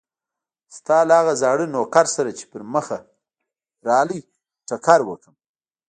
[0.77, 2.97] ستا له هغه زاړه نوکر سره چې پر مخه
[3.87, 4.19] راغی
[4.67, 5.35] ټکر وکړم.